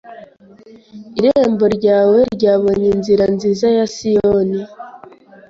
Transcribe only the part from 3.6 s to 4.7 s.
za Siyoni